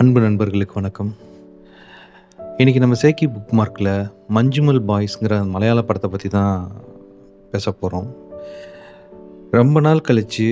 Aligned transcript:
அன்பு 0.00 0.18
நண்பர்களுக்கு 0.24 0.74
வணக்கம். 0.78 1.10
இன்றைக்கி 2.58 2.80
நம்ம 2.82 2.96
சேக்கி 3.02 3.26
புக் 3.32 3.50
மார்க்கில் 3.58 3.90
மஞ்சுமல் 4.34 4.78
பாய்ஸ்ங்கிற 4.88 5.34
மலையாள 5.54 5.80
படத்தை 5.88 6.08
பற்றி 6.10 6.28
தான் 6.28 6.54
பேச 7.50 7.72
போகிறோம் 7.72 8.08
ரொம்ப 9.58 9.80
நாள் 9.86 10.04
கழித்து 10.06 10.46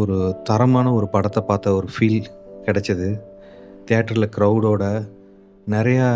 ஒரு 0.00 0.16
தரமான 0.48 0.86
ஒரு 0.98 1.08
படத்தை 1.14 1.42
பார்த்த 1.50 1.74
ஒரு 1.78 1.88
ஃபீல் 1.96 2.28
கிடைச்சது. 2.66 3.08
தேட்டரில் 3.90 4.32
க்ரௌடோட 4.36 4.82
நிறையா 5.74 6.08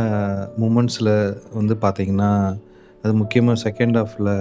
மூமெண்ட்ஸில் 0.62 1.12
வந்து 1.58 1.76
பார்த்திங்கன்னா 1.84 2.32
அது 3.04 3.14
முக்கியமாக 3.22 3.62
செகண்ட் 3.66 3.98
ஹாஃபில் 4.00 4.32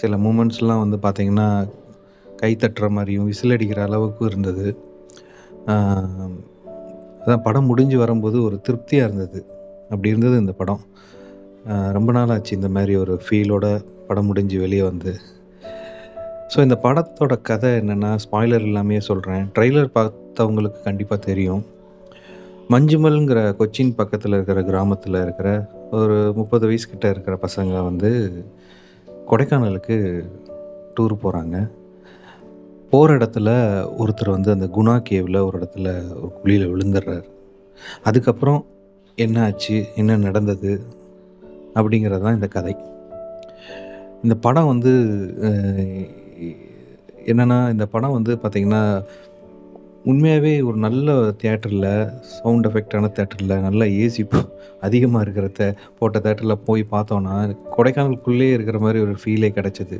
சில 0.00 0.16
மூமெண்ட்ஸ்லாம் 0.26 0.84
வந்து 0.84 0.98
பார்த்திங்கன்னா 1.06 1.48
கை 2.26 2.52
தட்டுற 2.54 2.88
மாதிரியும் 2.98 3.28
விசில் 3.32 3.56
அடிக்கிற 3.56 3.82
அளவுக்கு 3.88 4.24
இருந்தது. 4.24 4.66
அதான் 7.20 7.44
படம் 7.46 7.68
முடிஞ்சு 7.70 7.96
வரும்போது 7.98 8.42
ஒரு 8.42 8.56
திருப்தியாக 8.60 9.08
இருந்தது. 9.08 9.40
அப்படி 9.90 10.08
இருந்தது 10.08 10.36
இந்த 10.38 10.52
படம். 10.52 10.82
ரொம்ப 11.96 12.10
நாள் 12.12 12.32
ஆச்சு 12.34 12.52
இந்த 12.56 12.68
மாதிரி 12.68 12.96
ஒரு 12.96 13.14
ஃபீலோட 13.24 13.66
படம் 14.08 14.26
முடிஞ்சு 14.26 14.58
வெளியே 14.60 14.82
வந்து. 14.82 15.12
ஸோ 16.52 16.58
இந்த 16.66 16.76
படத்தோட 16.82 17.34
கதை 17.42 17.70
என்னென்னா 17.80 18.10
ஸ்பாய்லர் 18.24 18.66
இல்லாமையே 18.68 19.00
சொல்கிறேன் 19.08 19.42
ட்ரெய்லர் 19.56 19.90
பார்த்தவங்களுக்கு 19.98 20.80
கண்டிப்பாக 20.84 21.20
தெரியும். 21.26 21.64
மஞ்சுமல்ங்கிற 22.74 23.40
கொச்சின் 23.58 23.92
பக்கத்தில் 23.96 24.32
இருக்கிற 24.32 24.62
கிராமத்தில் 24.62 25.22
இருக்கிற 25.22 25.50
ஒரு 25.90 26.16
முப்பது 26.36 26.64
வயசுக்கிட்ட 26.68 27.06
இருக்கிற 27.10 27.34
பசங்க 27.46 27.74
வந்து 27.82 28.10
கொடைக்கானலுக்கு 29.30 29.96
டூர் 30.96 31.14
போகிறாங்க 31.22 31.56
போகிற 32.90 33.16
இடத்துல 33.16 33.48
ஒருத்தர் 33.98 34.30
வந்து 34.30 34.50
அந்த 34.50 34.66
குணா 34.66 34.98
கேவில் 34.98 35.36
ஒரு 35.36 35.58
இடத்துல 35.58 35.88
ஒரு 36.20 36.32
குழியில் 36.42 36.72
விழுந்துடுறாரு 36.72 37.24
அதுக்கப்புறம் 38.02 38.66
என்ன 39.16 39.42
ஆச்சு? 39.44 39.84
என்ன 39.96 40.16
நடந்தது? 40.16 40.80
அப்படிங்கிறது 41.74 42.20
தான் 42.20 42.34
இந்த 42.34 42.46
கதை. 42.46 42.76
இந்த 44.22 44.34
படம் 44.34 44.66
வந்து 44.66 44.92
என்னென்னா 47.26 47.26
என்னன்னா 47.26 47.70
இந்த 47.70 47.86
படம் 47.86 48.12
வந்து 48.12 48.34
பார்த்திங்கன்னா 48.34 49.04
உண்மையாகவே 50.04 50.60
ஒரு 50.60 50.76
நல்ல 50.76 51.12
தேட்டரில் 51.42 52.12
சவுண்ட் 52.22 52.66
எஃபெக்டான 52.66 53.10
தேட்டரில் 53.16 53.60
நல்ல 53.60 53.84
ஏசி 53.84 54.22
அதிகமாக 54.80 55.30
இருக்கிறத 55.30 55.76
போட்ட 55.98 56.18
தேட்டரில் 56.18 56.62
போய் 56.64 56.86
பார்த்தோன்னா 56.90 57.56
கொடைக்கானலுக்குள்ளே 57.76 58.52
இருக்கிற 58.52 58.78
மாதிரி 58.78 59.00
ஒரு 59.02 59.14
ஃபீலே 59.24 59.50
கிடச்சிது. 59.58 59.98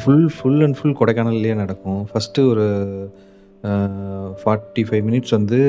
ஃபுல் 0.00 0.26
ஃபுல் 0.36 0.62
அண்ட் 0.66 0.76
ஃபுல் 0.78 0.98
கொடைக்கானல்லையே 1.00 1.54
நடக்கும். 1.62 2.00
ஃபஸ்ட்டு 2.10 2.46
ஒரு 2.52 2.66
ஃபார்ட்டி 4.40 4.82
ஃபைவ் 4.88 5.04
மினிட்ஸ் 5.08 5.36
வந்து 5.38 5.60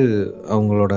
அவங்களோட 0.55 0.95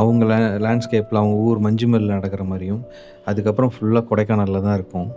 அவங்க 0.00 0.24
லே 0.30 0.36
லேண்ட்ஸ்கேப்பில் 0.64 1.20
அவங்க 1.20 1.36
ஊர் 1.46 1.64
மஞ்சுமல் 1.66 2.12
நடக்கிற 2.16 2.42
மாதிரியும் 2.50 2.82
அதுக்கப்புறம் 3.30 3.72
ஃபுல்லாக 3.74 4.08
கொடைக்கானலில் 4.10 4.66
தான் 4.66 4.76
இருக்கும். 4.78 5.08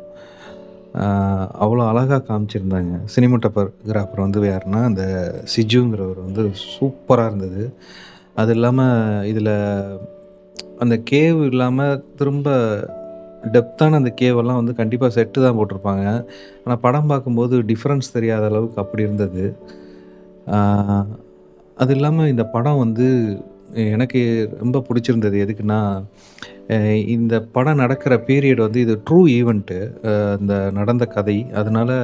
அவ்வளோ 1.63 1.83
அழகாக 1.89 2.22
காமிச்சிருந்தாங்க. 2.29 2.95
சினிமாட்டோகிராஃபர் 3.16 4.23
வந்து 4.25 4.47
யாருன்னா 4.52 4.79
அந்த 4.89 5.03
சிஜுங்கிறவர் 5.53 6.25
வந்து 6.27 6.44
சூப்பராக 6.75 7.29
இருந்தது. 7.31 7.63
அது 8.41 8.52
இல்லாமல் 8.55 9.27
இதில் 9.31 9.53
அந்த 10.83 10.95
கேவ் 11.11 11.39
இல்லாமல் 11.52 12.02
திரும்ப 12.19 12.49
டெப்த்தான 13.53 13.97
அந்த 14.02 14.11
கேவெல்லாம் 14.22 14.59
வந்து 14.61 14.73
கண்டிப்பாக 14.80 15.11
செட்டு 15.17 15.39
தான் 15.45 15.58
போட்டிருப்பாங்க. 15.59 16.06
ஆனால் 16.64 16.81
படம் 16.86 17.09
பார்க்கும்போது 17.11 17.58
டிஃப்ரென்ஸ் 17.72 18.16
தெரியாத 18.17 18.45
அளவுக்கு 18.52 18.81
அப்படி 18.84 19.06
இருந்தது. 19.08 19.45
அது 21.81 21.94
இல்லாமல் 21.97 22.31
இந்த 22.34 22.44
படம் 22.56 22.81
வந்து 22.86 23.08
எனக்கு 23.95 24.22
ரொம்ப 24.62 24.78
பிடிச்சிருந்தது. 24.88 25.36
எதுக்குன்னா 25.45 25.80
இந்த 27.16 27.36
படம் 27.56 27.81
நடக்கிற 27.84 28.14
பீரியட் 28.28 28.64
வந்து 28.66 28.80
இது 28.86 28.94
ட்ரூ 29.08 29.19
ஈவெண்ட்டு 29.38 29.78
இந்த 30.41 30.56
நடந்த 30.78 31.06
கதை. 31.16 31.38
அதனால் 31.59 31.96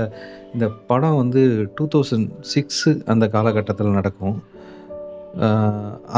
இந்த 0.56 0.68
படம் 0.90 1.20
வந்து 1.22 1.42
டூ 1.78 1.86
தௌசண்ட் 1.96 2.30
சிக்ஸு 2.54 2.92
அந்த 3.14 3.26
காலகட்டத்தில் 3.36 3.98
நடக்கும். 4.00 4.38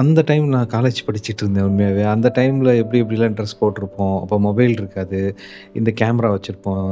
அந்த 0.01 0.21
டைம் 0.25 0.45
நான் 0.47 0.69
காலேஜ் 0.73 0.99
படிச்சுட்டு 1.07 1.43
இருந்தேன் 1.43 1.63
உண்மையாகவே 1.63 2.03
அந்த 2.03 2.31
டைமில் 2.35 2.69
எப்படி 2.81 2.99
எப்படிலாம் 3.03 3.35
ட்ரெஸ் 3.37 3.59
போட்டிருப்போம்? 3.61 4.15
அப்போ 4.21 4.39
மொபைல் 4.39 4.71
இருக்காது. 4.71 5.35
இந்த 5.73 5.93
கேமரா 6.01 6.29
வச்சுருப்போம். 6.35 6.91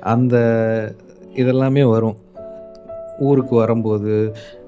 அந்த 0.00 0.34
இதெல்லாமே 1.34 1.84
வரும். 1.90 2.16
ஊருக்கு 3.18 3.54
வரும்போது 3.56 4.12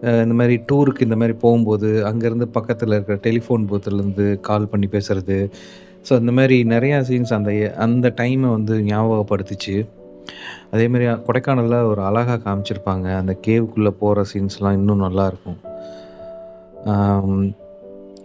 இந்த 0.03 0.35
மாதிரி 0.39 0.57
டூருக்கு 0.73 1.07
இந்த 1.07 1.17
மாதிரி 1.17 1.35
போகும்போது 1.39 1.91
அங்கேருந்து 2.09 2.49
பக்கத்தில் 2.57 2.95
இருக்கிற 2.97 3.19
டெலிஃபோன் 3.27 3.67
பூத்துலேருந்து 3.71 4.27
கால் 4.41 4.71
பண்ணி 4.73 4.87
பேசுகிறது 4.87 5.39
ஸோ 6.09 6.13
அந்த 6.21 6.33
மாதிரி 6.33 6.57
நிறையா 6.65 6.99
சீன்ஸ் 7.09 7.35
அந்த 7.37 7.51
அந்த 7.77 8.07
டைமை 8.21 8.49
வந்து 8.57 8.77
ஞாபகப்படுத்துச்சு. 8.93 9.77
மாதிரி 10.93 11.07
கொடைக்கானலில் 11.27 11.89
ஒரு 11.91 12.03
அழகாக 12.03 12.41
காமிச்சிருப்பாங்க. 12.47 13.07
அந்த 13.21 13.35
கேவுக்குள்ளே 13.47 13.95
போகிற 14.03 14.25
சீன்ஸ்லாம் 14.33 14.79
இன்னும் 14.81 15.03
நல்லாயிருக்கும் 15.03 15.61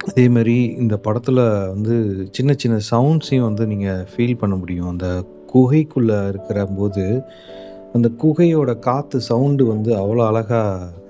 அதேமாரி 0.09 0.57
இந்த 0.81 0.95
படத்தில் 1.05 1.41
வந்து 1.73 1.95
சின்ன 2.35 2.51
சின்ன 2.61 2.77
சவுண்ட்ஸையும் 2.91 3.47
வந்து 3.49 3.63
நீங்கள் 3.71 4.05
ஃபீல் 4.11 4.39
பண்ண 4.41 4.55
முடியும். 4.55 4.91
அந்த 4.93 5.07
குகைக்குள்ளே 5.53 6.17
இருக்கிற 6.31 6.59
போது 6.77 7.05
அந்த 7.95 8.07
குகையோட 8.23 8.71
காற்று 8.87 9.19
சவுண்டு 9.27 9.63
வந்து 9.65 9.91
அவ்வளோ 10.01 10.23
அழகாக 10.29 11.05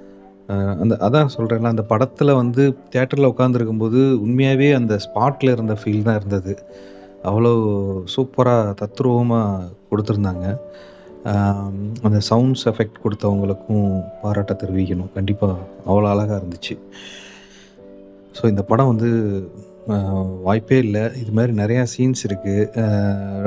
அந்த 0.82 0.94
அதான் 1.06 1.34
சொல்கிறேன்ல 1.36 1.74
அந்த 1.74 1.84
படத்தில் 1.92 2.40
வந்து 2.42 2.64
தேட்டரில் 2.94 3.32
உட்காந்துருக்கும்போது 3.32 4.02
உண்மையாகவே 4.26 4.70
அந்த 4.80 4.94
ஸ்பாட்டில் 5.06 5.54
இருந்த 5.56 5.76
ஃபீல் 5.82 6.06
தான் 6.08 6.20
இருந்தது. 6.20 6.54
அவ்வளோ 7.30 7.52
சூப்பராக 8.16 8.74
தத்ரூபமாக 8.82 9.66
கொடுத்துருந்தாங்க. 9.90 10.46
அந்த 12.06 12.18
சவுண்ட்ஸ் 12.30 12.66
எஃபெக்ட் 12.72 13.02
கொடுத்தவங்களுக்கும் 13.04 13.88
பாராட்ட 14.22 14.56
தெரிவிக்கணும். 14.64 15.14
கண்டிப்பாக 15.14 15.58
அவ்வளோ 15.88 16.10
அழகாக 16.14 16.40
இருந்துச்சு. 16.42 16.76
ஸோ 18.38 18.44
இந்த 18.52 18.64
படம் 18.72 18.92
வந்து 18.94 19.10
வாய்ப்பே 20.48 20.78
இல்லை. 20.86 21.04
இது 21.22 21.32
மாதிரி 21.38 21.54
நிறையா 21.62 21.84
சீன்ஸ் 21.94 22.22
இருக்குது 22.28 22.86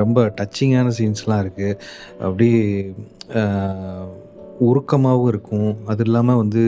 ரொம்ப 0.01 0.19
டச்சிங்கான 0.39 0.93
சீன்ஸ்லாம் 0.99 1.41
இருக்குது 1.43 1.77
அப்படியே 2.25 2.61
உருக்கமாகவும் 4.69 5.31
இருக்கும். 5.33 5.71
அது 5.91 6.03
இல்லாமல் 6.07 6.41
வந்து 6.43 6.63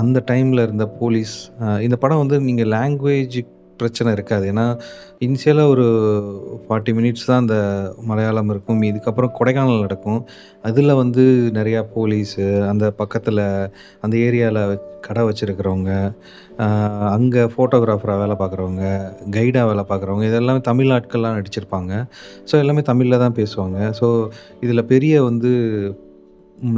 அந்த 0.00 0.18
டைமில் 0.30 0.64
இருந்த 0.66 0.86
போலீஸ் 1.00 1.34
இந்த 1.86 1.96
படம் 2.02 2.22
வந்து 2.22 2.38
நீங்கள் 2.48 2.70
லாங்குவேஜுக்கு 2.76 3.56
பிரச்சனை 3.80 4.10
இருக்காது. 4.16 4.44
ஏன்னா 4.52 4.66
இனிஷியலாக 5.26 5.72
ஒரு 5.74 5.86
ஃபார்ட்டி 6.66 6.92
மினிட்ஸ் 6.98 7.28
தான் 7.30 7.42
அந்த 7.44 7.56
மலையாளம் 8.10 8.52
இருக்கும். 8.54 8.82
இதுக்கப்புறம் 8.90 9.34
கொடைக்கானல் 9.38 9.84
நடக்கும். 9.86 10.20
அதில் 10.68 10.98
வந்து 11.02 11.24
நிறையா 11.58 11.82
போலீஸு 11.96 12.44
அந்த 12.72 12.86
பக்கத்தில் 13.00 13.42
அந்த 14.04 14.14
ஏரியாவில் 14.26 14.62
கடை 15.06 15.22
வச்சுருக்கிறவங்க 15.28 15.92
அங்கே 17.16 17.42
ஃபோட்டோகிராஃபராக 17.52 18.20
வேலை 18.22 18.34
பார்க்குறவங்க 18.40 18.84
கைடாக 19.36 19.68
வேலை 19.70 19.84
பார்க்குறவங்க 19.90 20.24
இதெல்லாமே 20.30 20.60
தமிழ் 20.70 20.92
ஆட்கள்லாம் 20.96 21.36
நடிச்சிருப்பாங்க. 21.38 21.92
ஸோ 22.50 22.54
எல்லாமே 22.62 22.82
தமிழில் 22.90 23.22
தான் 23.24 23.38
பேசுவாங்க. 23.40 23.78
ஸோ 24.00 24.06
இதில் 24.66 24.88
பெரிய 24.92 25.22
வந்து 25.28 25.50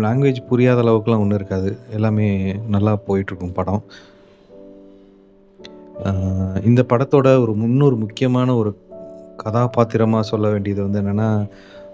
லாங்குவேஜ் 0.05 0.41
புரியாத 0.51 0.81
அளவுக்குலாம் 0.83 1.23
ஒன்றும் 1.23 1.39
இருக்காது. 1.41 1.71
எல்லாமே 1.97 2.29
நல்லா 2.75 2.93
போயிட்டுருக்கும் 3.07 3.57
படம். 3.59 3.83
இந்த 6.65 6.87
படத்தோட 6.89 7.41
ஒரு 7.41 7.55
முன்னொரு 7.55 7.97
முக்கியமான 7.97 8.55
ஒரு 8.57 8.71
கதாபாத்திரமாக 9.37 10.23
சொல்ல 10.23 10.49
வேண்டியது 10.49 10.83
வந்து 10.83 11.01
என்னென்னா 11.01 11.29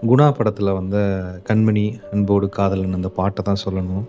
குணா 0.07 0.31
படத்தில் 0.31 0.71
வந்த 0.71 0.97
கண்மணி 1.49 1.93
அன்போடு 2.11 2.49
காதலன் 2.49 2.93
அந்த 2.93 3.09
பாட்டை 3.09 3.43
தான் 3.43 3.63
சொல்லணும். 3.65 4.05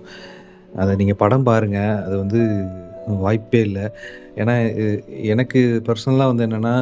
அதை 0.76 0.96
நீங்கள் 0.96 1.16
படம் 1.16 1.42
பாருங்கள் 1.42 2.02
அது 2.02 2.18
வந்து 2.18 2.40
வாய்ப்பே 3.06 3.60
இல்லை. 3.60 3.90
ஏன்னா 4.36 4.54
எனக்கு 5.22 5.82
பர்சனலாக 5.86 6.34
வந்து 6.34 6.46
என்னென்னா 6.46 6.74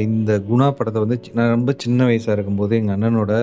இந்த 0.00 0.42
குணா 0.50 0.70
படத்தை 0.70 1.02
வந்து 1.02 1.20
சி- 1.24 1.34
நான் 1.34 1.48
ரொம்ப 1.48 1.74
சின்ன 1.76 2.04
வயசாக 2.04 2.30
இருக்கும்போது 2.30 2.76
எங்கள் 2.76 2.96
அண்ணனோட 2.96 3.34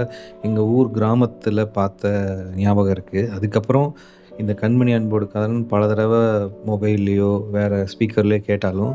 எங்கள் 0.42 0.64
ஊர் 0.64 0.92
கிராமத்தில் 0.92 1.68
பார்த்த 1.68 2.14
ஞாபகம் 2.56 2.94
இருக்குது 2.94 3.30
அதுக்கப்புறம் 3.30 3.96
இந்த 4.40 4.54
கண்மணி 4.62 4.92
அன்போடு 4.98 5.26
கதைன்னு 5.34 5.68
பல 5.72 5.88
தடவை 5.92 6.22
மொபைல்லையோ 6.70 7.32
வேறு 7.56 7.78
ஸ்பீக்கர்லேயோ 7.92 8.42
கேட்டாலும் 8.50 8.94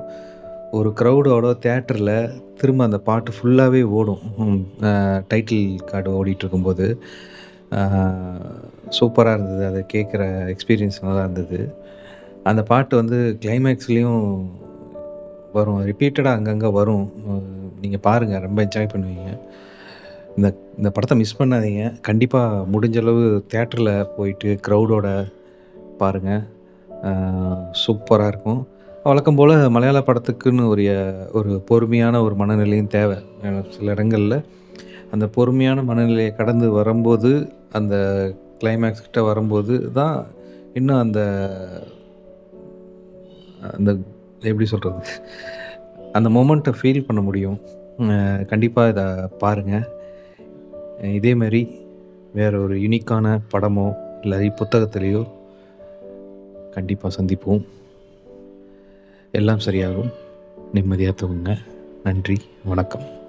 ஒரு 0.78 0.90
க்ரௌடோட 1.00 1.46
தேட்டரில் 1.64 2.16
திரும்ப 2.60 2.84
அந்த 2.88 2.98
பாட்டு 3.08 3.32
ஃபுல்லாகவே 3.36 3.82
ஓடும். 3.98 4.22
டைட்டில் 5.30 5.66
கார்டு 5.90 6.10
ஓடிட்டு 6.18 6.44
இருக்கும்போது 6.44 6.86
சூப்பராக 8.98 9.36
இருந்தது. 9.36 9.62
அதை 9.70 9.80
கேட்குற 9.94 10.22
எக்ஸ்பீரியன்ஸ் 10.54 11.02
நல்லா 11.06 11.22
இருந்தது. 11.26 11.60
அந்த 12.50 12.62
பாட்டு 12.70 12.94
வந்து 13.00 13.18
கிளைமேக்ஸ்லேயும் 13.44 14.24
வரும். 15.56 15.80
ரிப்பீட்டடாக 15.90 16.38
அங்கங்கே 16.38 16.70
வரும். 16.80 17.06
நீங்கள் 17.80 18.04
பாருங்கள் 18.08 18.44
ரொம்ப 18.46 18.58
என்ஜாய் 18.66 18.92
பண்ணுவீங்க. 18.92 19.30
இந்த 20.38 20.48
இந்த 20.78 20.88
படத்தை 20.94 21.14
மிஸ் 21.20 21.38
பண்ணாதீங்க. 21.38 21.82
கண்டிப்பாக 22.06 22.64
முடிஞ்ச 22.72 22.96
அளவு 23.02 23.22
தேட்டரில் 23.52 23.92
போயிட்டு 24.16 24.48
க்ரௌடோட 24.66 25.06
பாருங்கள் 26.00 26.42
சூப்பராக 27.82 28.32
இருக்கும். 28.32 28.60
வழக்கம் 29.08 29.38
போல் 29.38 29.54
மலையாள 29.74 29.98
படத்துக்குன்னு 30.06 30.64
ஒரு 30.72 30.84
ஒரு 31.38 31.50
பொறுமையான 31.68 32.20
ஒரு 32.26 32.34
மனநிலையும் 32.42 32.92
தேவை. 32.96 33.18
சில 33.76 33.86
இடங்களில் 33.94 34.38
அந்த 35.14 35.24
பொறுமையான 35.36 35.82
மனநிலையை 35.90 36.30
கடந்து 36.40 36.68
வரும்போது 36.78 37.32
அந்த 37.78 37.94
கிளைமேக்ஸ் 38.60 39.04
கிட்ட 39.06 39.20
வரும்போது 39.30 39.74
தான் 39.98 40.16
இன்னும் 40.78 41.02
அந்த 41.04 41.20
அந்த 43.76 43.90
எப்படி 44.50 44.66
சொல்கிறது 44.72 45.02
அந்த 46.16 46.28
மொமெண்ட்டை 46.36 46.72
ஃபீல் 46.78 47.06
பண்ண 47.08 47.20
முடியும். 47.28 47.58
கண்டிப்பாக 48.50 48.92
இதை 48.92 49.06
பாருங்கள் 49.42 49.86
இதேமாரி 51.02 51.80
வேறு 52.34 52.62
ஒரு 52.62 52.76
யுனிக்கான 52.76 53.40
படமோ 53.52 53.94
இல்லை 54.22 54.48
புத்தகத்திலேயோ 54.48 55.30
கண்டிப்பாக 56.70 57.22
சந்திப்போம். 57.22 57.64
எல்லாம் 59.32 59.58
சரியாகும். 59.66 60.12
நிம்மதியாக 60.72 61.26
தூங்குங்க. 61.26 61.58
நன்றி. 62.02 62.36
வணக்கம். 62.64 63.24